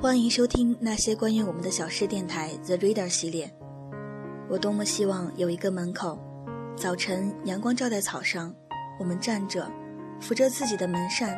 [0.00, 3.52] 欢迎收听那些关于我们的小事电台 The Reader 系列。
[4.48, 6.16] 我多么希望有一个门口，
[6.76, 8.54] 早晨阳光照在草上，
[9.00, 9.68] 我们站着，
[10.20, 11.36] 扶着自己的门扇，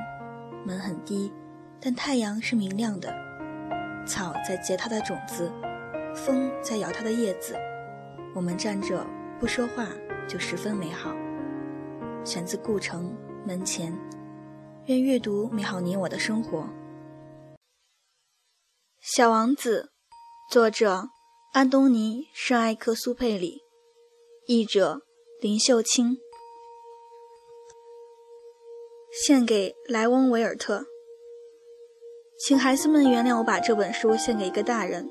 [0.67, 1.33] 门很低，
[1.81, 3.11] 但太阳是明亮的，
[4.07, 5.51] 草在结它的种子，
[6.15, 7.57] 风在摇它的叶子，
[8.35, 9.07] 我们站着
[9.39, 9.87] 不说话
[10.29, 11.15] 就十分美好。
[12.27, 13.11] 选自顾城
[13.47, 13.91] 门前，
[14.85, 16.69] 愿阅读美好你我的生活。
[19.03, 19.89] 小王子，
[20.51, 21.09] 作者
[21.55, 23.63] 安东尼·圣埃克苏佩里，
[24.47, 25.01] 译者
[25.41, 26.19] 林秀清，
[29.11, 30.85] 献给莱翁·维尔特。
[32.39, 35.09] 请孩子们原谅我把这本书献给一个大人，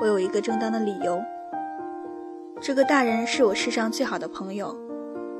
[0.00, 1.20] 我有一个正当的理由。
[2.60, 4.72] 这个大人是我世上最好的朋友。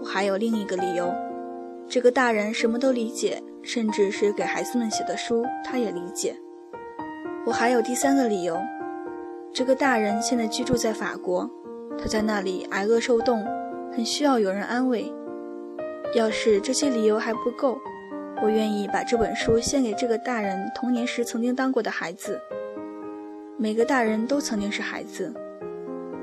[0.03, 1.15] 我还有另一个理由，
[1.89, 6.37] 这个大人什么都理解，甚至是给孩子们写的书，他也理解。
[7.47, 8.59] 我还有第三个理由，
[9.53, 11.49] 这个大人现在居住在法国，
[11.99, 13.45] 他在那里挨饿受冻，
[13.93, 15.13] 很需要有人安慰。
[16.15, 17.79] 要是这些理由还不够，
[18.43, 22.41] 我愿意把这本书献给这个大人童年时曾经当过的孩子。
[23.59, 25.31] 每个大人都曾经是孩子，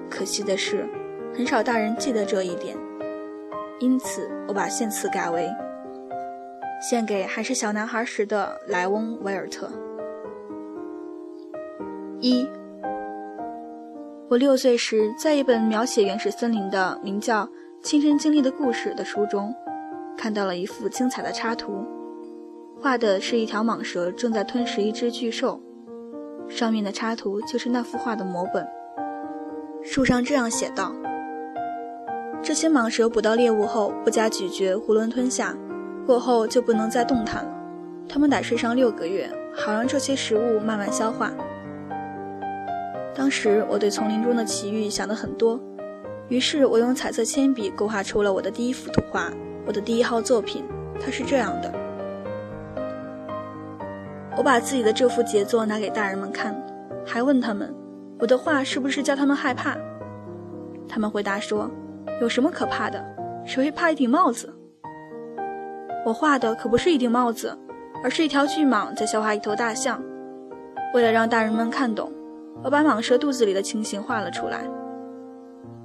[0.09, 0.89] 可惜的是，
[1.35, 2.75] 很少大人记得这一点。
[3.79, 5.47] 因此，我把献词改为：
[6.89, 9.69] 献给还是小男孩时的莱翁·维尔特。
[12.23, 12.47] 一，
[14.29, 17.45] 我六岁时，在一本描写原始森林的名叫
[17.81, 19.51] 《亲身经历的故事》的书中，
[20.15, 21.83] 看到了一幅精彩的插图，
[22.79, 25.59] 画的是一条蟒蛇正在吞食一只巨兽，
[26.47, 28.67] 上面的插图就是那幅画的摹本。
[29.81, 30.93] 书上这样写道。
[32.43, 35.57] 这些蟒蛇捕到猎物后，不加咀嚼，囫囵吞下，
[36.05, 37.51] 过后就不能再动弹了。
[38.07, 41.31] 它们得睡上六个月，好让这些食物慢慢消化。
[43.21, 45.59] 当时我对丛林中的奇遇想得很多，
[46.27, 49.31] 于是我用彩色铅笔勾画出了我的第一幅图画，
[49.63, 50.65] 我的第一号作品。
[50.99, 51.71] 它是这样的：
[54.35, 56.59] 我把自己的这幅杰作拿给大人们看，
[57.05, 57.71] 还问他们，
[58.17, 59.77] 我的画是不是叫他们害怕？
[60.89, 61.69] 他们回答说。
[62.21, 63.05] 有什么可怕的？
[63.45, 64.51] 谁会怕一顶帽子？
[66.03, 67.55] 我画的可不是一顶帽子，
[68.03, 70.03] 而是一条巨蟒在消化一头大象。
[70.95, 72.11] 为了让大人们看懂，
[72.63, 74.63] 我把蟒蛇肚子里的情形画了出来。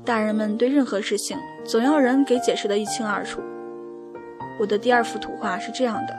[0.04, 3.41] 大人们对任何事情总要人给解释的一清二楚。
[4.60, 6.16] 我的第二幅图画是这样的：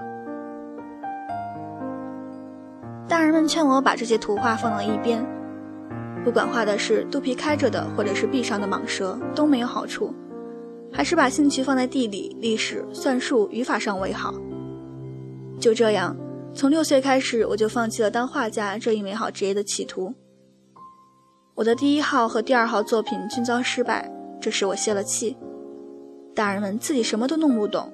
[3.07, 5.25] 大人们劝我把这些图画放到一边。
[6.23, 10.13] 不管画的是肚皮开着的，或者是壁上的蟒蛇，都没有好处，
[10.91, 14.33] 还是把兴趣放在地理、历史、算术、语法上为好。
[15.57, 16.15] 就这样，
[16.53, 20.13] 从六岁开始，我就放弃了当画家这一美好职业的企图。
[21.57, 24.07] 我的第一号和第二号作品均遭失败，
[24.39, 25.35] 这使我泄了气。
[26.35, 27.91] 大人们自己什么都弄不懂，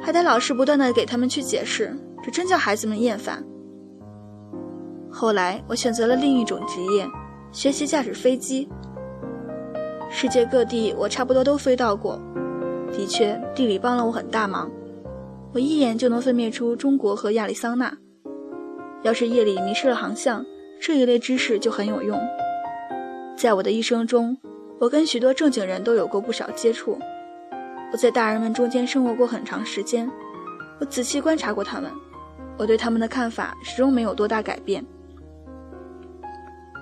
[0.00, 1.92] 还得老师不断的给他们去解释，
[2.22, 3.44] 这真叫孩子们厌烦。
[5.10, 7.04] 后来，我选择了另一种职业。
[7.50, 8.68] 学习驾驶飞机，
[10.08, 12.20] 世界各地我差不多都飞到过。
[12.92, 14.70] 的确，地理帮了我很大忙，
[15.52, 17.92] 我一眼就能分辨出中国和亚利桑那。
[19.02, 20.46] 要是夜里迷失了航向，
[20.80, 22.16] 这一类知识就很有用。
[23.36, 24.36] 在我的一生中，
[24.78, 26.98] 我跟许多正经人都有过不少接触。
[27.92, 30.10] 我在大人们中间生活过很长时间，
[30.80, 31.90] 我仔细观察过他们，
[32.56, 34.84] 我对他们的看法始终没有多大改变。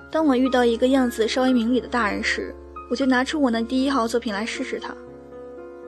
[0.09, 2.55] 当我遇到一个样子稍微明理的大人时，
[2.89, 4.95] 我就拿出我那第一号作品来试试他。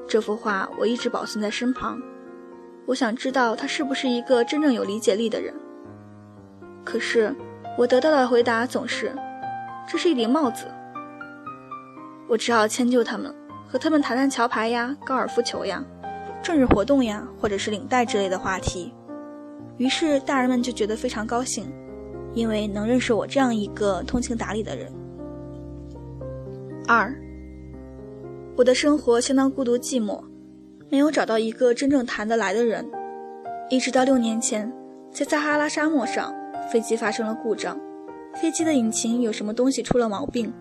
[0.05, 1.97] 这幅画我一直保存在身旁，
[2.85, 5.53] 我想知道他是不是一个真正有理解力的人。
[6.83, 7.33] 可是
[7.77, 9.13] 我得到的回答总是
[9.87, 10.65] ：“这是一顶帽子。”
[12.29, 13.33] 我只好迁就他们，
[13.67, 15.83] 和他们谈谈桥牌呀、高尔夫球呀、
[16.43, 18.93] 政治活动呀，或者是领带之类的话题。
[19.77, 21.65] 于是大人们就觉得非常高兴。
[22.33, 24.93] 因为能认识我这样一个通情达理的人。
[26.87, 27.11] 二，
[28.55, 30.23] 我的生活相当孤独寂寞，
[30.87, 32.87] 没有找到一个真正谈得来的人。
[33.71, 34.71] 一直到六年前，
[35.11, 36.31] 在撒哈拉沙漠上，
[36.71, 37.79] 飞机发生了故障，
[38.41, 40.53] 飞机的引擎有什么东西出了毛病。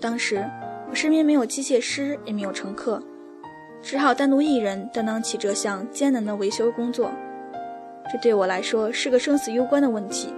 [0.00, 0.44] 当时
[0.90, 3.02] 我身边没有机械师，也没有乘客，
[3.80, 7.10] 只好单独一人担当起这项艰难的维修工作。
[8.12, 10.32] 这对我来说是个生死攸关的问题。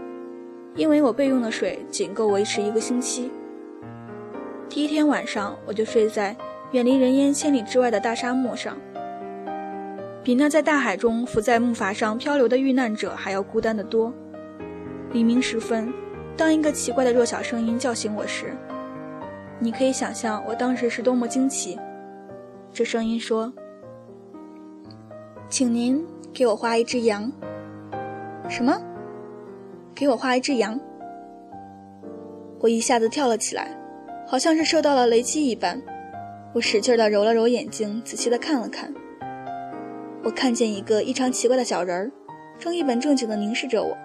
[0.77, 3.33] 因为我备用的水仅够维持一个星期。
[4.69, 6.37] 第一天晚上，我就睡在
[6.71, 8.77] 远离人烟千里之外的大沙漠上，
[10.23, 14.15] 比那在大海中浮在木筏上漂流的遇难者还要孤单得多。
[15.11, 15.93] 黎明时分，
[16.39, 18.57] 当一个奇怪的弱小声音叫醒我时，
[19.59, 21.77] 你可以想象我当时是多么惊奇。
[22.73, 23.53] 这声音说
[25.51, 27.31] ：“请您给我画一只羊。”
[28.49, 28.81] 什么？
[29.97, 30.79] 给我画一只羊？
[32.61, 33.77] 我一下子跳了起来，
[34.25, 35.83] 好像是受到了雷击一般。
[36.55, 38.95] 我使劲地揉了揉眼睛，仔细地看了看。
[40.23, 42.13] 我看见一个异常奇怪的小人儿，
[42.61, 43.97] 正一本正经地凝视着我。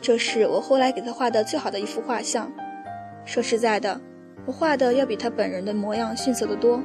[0.00, 2.50] 这是我后来给他画的最好的一幅画像。
[3.24, 4.00] 说实在的，
[4.46, 6.80] 我画的要比他本人的模样逊色得多。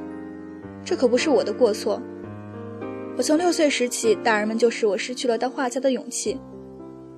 [0.84, 2.00] 这可不是我的过错。
[3.16, 6.38] 我从六岁时起，大人们就使我失去了当画家的勇气。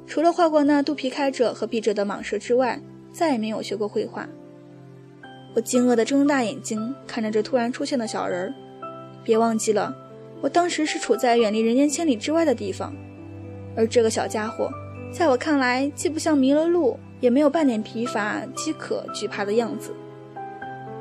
[0.06, 4.28] 除了画过那肚皮开着和闭着的蟒蛇之外，再也没有学过绘画。
[5.54, 8.54] 我惊愕地睁大眼睛看着这突然出现的小人儿。
[9.24, 9.92] 别忘记了，
[10.42, 12.94] 我当时是处在远离人间千里之外的地方，
[13.74, 14.70] 而这个小家伙，
[15.12, 19.94] 在我看来，既不像迷了路，也没有半点疲乏、饥渴、惧怕的样子。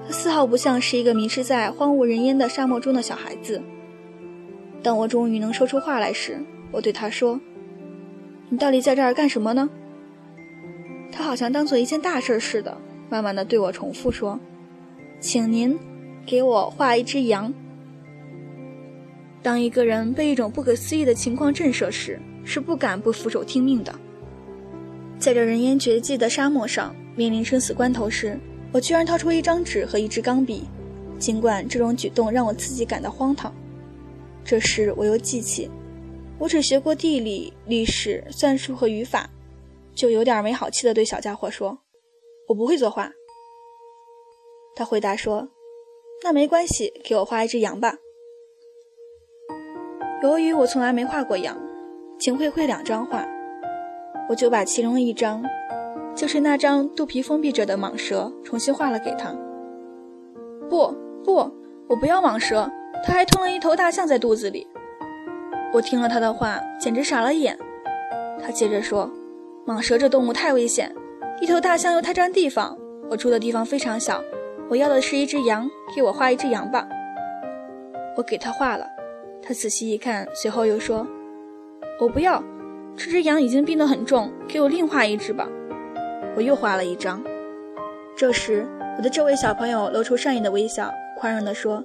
[0.07, 3.61] 他丝毫不像是一个迷失在荒无人烟的沙漠中的小孩子。
[4.81, 6.39] 当我终于能说出话来时，
[6.71, 7.39] 我对他说
[8.49, 9.69] ：“你到底在这儿干什么呢？”
[11.11, 12.77] 他好像当做一件大事似的，
[13.09, 14.39] 慢慢的对我重复说
[15.19, 15.77] ：“请您
[16.25, 17.53] 给我画一只羊。”
[19.41, 23.93] 当一个人被一种不可思议的情况震慑时，是不敢不俯首听命的。
[25.19, 28.39] 在这人烟绝迹的沙漠上，面临生死关头时，
[28.71, 30.65] 我居然掏出一张纸和一支钢笔，
[31.17, 33.53] 尽管这种举动让我自己感到荒唐。
[34.43, 35.69] 这时我又记起，
[36.37, 39.27] 我只学过地理、历史、算术和语法，
[39.95, 41.79] 就有点没好气地对小家伙说
[42.47, 43.11] ：“我不会作画。”
[44.75, 45.49] 他回答说
[46.21, 47.97] ：“那没关系，给我画一只羊吧。”
[50.21, 51.57] 由于我从来没画过羊，
[52.17, 53.25] 秦慧会两张画，
[54.29, 55.43] 我就把其中一张，
[56.15, 59.35] 就是那张肚皮封闭着的蟒蛇，重新画了给他。
[60.69, 61.51] 不不，
[61.87, 62.69] 我不要蟒蛇。
[63.05, 64.65] 他还吞了一头大象在肚子里。
[65.73, 67.55] 我听了他的话，简直傻了眼。
[68.41, 69.11] 他接着说
[69.67, 70.91] ：“蟒蛇这动物太危险，
[71.41, 72.75] 一头大象又太占地方。
[73.09, 74.23] 我住的地方非常小，
[74.69, 76.87] 我要的是一只羊，给我画一只羊吧。”
[78.17, 78.87] 我给他画了。
[79.43, 81.05] 他仔细一看，随后又说
[81.99, 82.43] ：“我不要，
[82.95, 85.47] 这只羊已经病得很重，给我另画一只吧。”
[86.35, 87.23] 我又画了一张。
[88.17, 91.83] 这时，我的这位小朋友露出善意的微笑，宽容地说。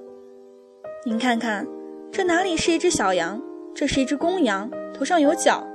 [1.05, 1.65] 您看看，
[2.11, 3.41] 这哪里是一只小羊？
[3.73, 5.65] 这是一只公羊，头上有角。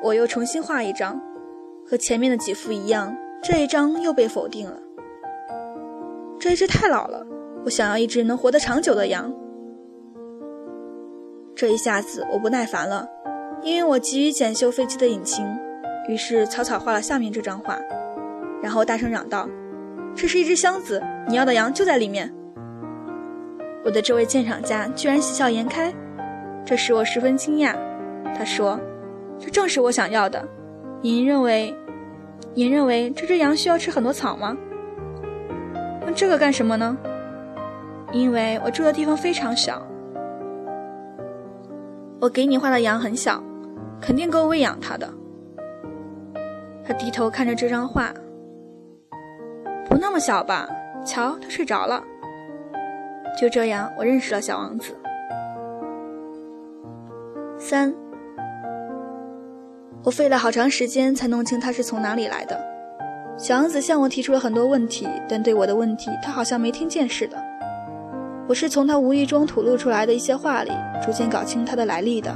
[0.00, 1.20] 我又重新画一张，
[1.84, 4.78] 和前面的几幅一样，这一张又被否定了。
[6.38, 7.26] 这一只太老了，
[7.64, 9.34] 我想要一只能活得长久的羊。
[11.58, 13.04] 这一下子我不耐烦了，
[13.64, 15.44] 因为我急于检修飞机的引擎，
[16.08, 17.76] 于是草草画了下面这张画，
[18.62, 19.48] 然后大声嚷道
[20.14, 22.32] ：“这是一只箱子，你要的羊就在里面。”
[23.84, 25.92] 我的这位鉴赏家居然喜笑颜开，
[26.64, 27.74] 这使我十分惊讶。
[28.36, 28.78] 他说
[29.36, 30.40] ：“这正是我想要的。
[31.02, 31.74] 您认为，
[32.54, 34.56] 您认为这只羊需要吃很多草吗？
[36.06, 36.96] 问这个干什么呢？
[38.12, 39.84] 因为我住的地方非常小。
[42.20, 43.42] 我给你画的羊很小，
[44.00, 45.08] 肯定够喂养它的。”
[46.84, 48.12] 他低头看着这张画，
[49.88, 50.68] 不那么小吧？
[51.04, 52.02] 瞧，他睡着了。
[53.38, 54.96] 就这样，我认识了小王子。
[57.58, 57.94] 三，
[60.02, 62.58] 我费了好长时间才弄清他是从哪里来的。
[63.36, 67.36] 小王子向我提出了很多问题，但对我的问题，他好像没听见似的。
[68.48, 70.70] 我是从他无意中吐露出来的一些话里，
[71.04, 72.34] 逐渐搞清他的来历的。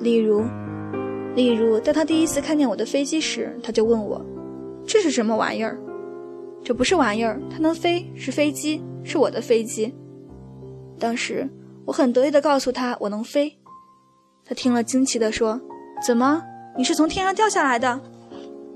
[0.00, 0.44] 例如，
[1.36, 4.20] 例如，当他第一次看见我的飞机时，他就问我
[4.84, 5.78] ：“这是什么玩意儿？”
[6.64, 9.94] 这不是玩意儿，它能飞，是飞机，是我的飞机。
[10.98, 11.48] 当时
[11.84, 13.56] 我很得意地告诉他我能飞，
[14.44, 15.60] 他听了惊奇地说
[16.04, 16.42] ：“怎么，
[16.76, 18.00] 你是从天上掉下来的？”“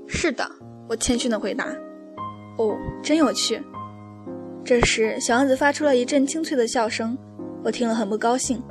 [0.07, 0.49] 是的。”
[0.87, 1.65] 我谦逊地回答。
[2.57, 3.61] “哦，真有趣。”
[4.71, 7.17] 这时小王子发出了一阵清脆的笑声，
[7.61, 8.63] 我听了很不高兴。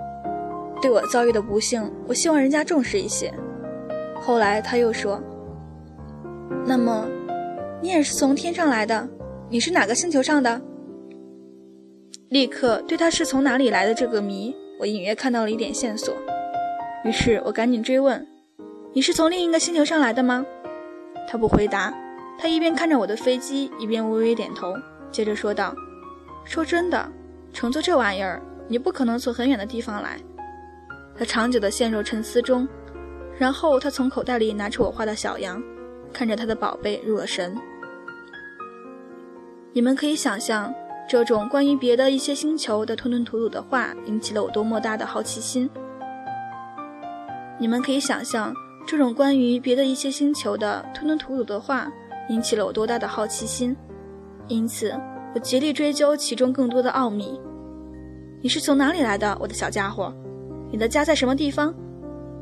[0.81, 3.31] 对我遭遇的不幸，我希望人家重视一些。
[4.19, 5.21] 后来他又说
[6.65, 7.07] ：“那么。”
[7.83, 9.07] 你也是从天上来的，
[9.51, 10.59] 你是哪个星球上的？
[12.31, 16.15] 立刻对他是从哪里来的这个谜，我隐约看到了一点线索。
[17.05, 18.27] 于是我赶紧追问
[18.95, 20.47] ：“你是从另一个星球上来的吗？”
[21.29, 21.93] 他不回答，
[22.39, 24.73] 他一边看着我的飞机，一边微微点头，
[25.13, 25.75] 接着说道
[26.45, 27.11] ：“说真的，
[27.53, 30.19] 乘坐这玩意儿，你不可能从很远的地方来。”
[31.17, 32.67] 他长久地陷入沉思中，
[33.39, 35.63] 然后他从口袋里拿出我画的小羊，
[36.13, 37.57] 看着他的宝贝入了神。
[39.73, 40.75] 你们可以想象，
[41.09, 45.69] 这种关于别的一些星球的吞吞吐吐的话引起了我多么大的好奇心。
[47.59, 48.55] 你们可以想象，
[48.87, 51.87] 这种关于别的一些星球的吞吞吐吐的话
[52.31, 53.77] 引起了我多大的好奇心。
[54.49, 54.99] 因此，
[55.35, 57.41] 我竭力追究其中更多的奥秘。
[58.43, 60.13] 你是从哪里来的，我的小家伙？
[60.73, 61.75] 你的家在什么地方？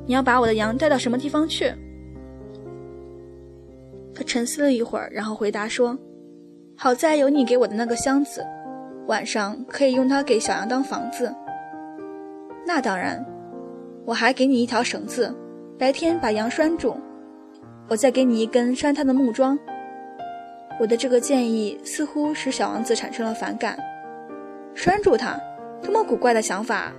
[0.06, 1.72] 你要把我的羊带到什么地方去？
[4.14, 5.96] 他沉思了一会儿，然后回答说
[6.76, 8.44] ：“好在有你给我的那个箱子，
[9.06, 11.34] 晚上可以用它给小羊当房子。
[12.66, 13.24] 那当然，
[14.04, 15.34] 我还给你一条绳子，
[15.78, 16.96] 白天把羊拴住，
[17.88, 19.58] 我再给你一根拴它的木桩。”
[20.80, 23.78] 我的这个建议似乎使小王子产生了反感。
[24.74, 25.36] 拴住它，
[25.82, 26.92] 多么古怪的想法！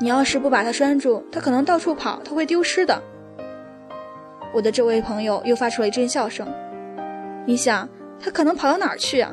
[0.00, 3.00] 你要是不把它拴住，它可能到处跑，它会丢失的。
[4.52, 6.46] 我的这位朋友又发出了一阵笑声。
[7.46, 9.32] 你想，它可能跑到哪儿去啊？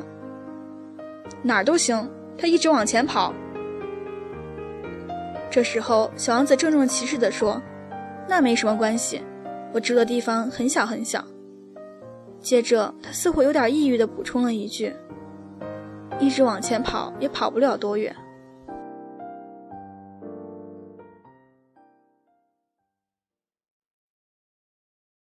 [1.42, 3.34] 哪儿都行，它一直往前跑。
[5.50, 7.60] 这时候，小王子郑重其事地说
[8.28, 9.22] ：“那没什么关系，
[9.72, 11.24] 我住的地方很小很小。”
[12.46, 14.94] 接着，他似乎有点抑郁地补充了一句
[16.20, 18.14] ：“一直往前跑，也跑不了多远。”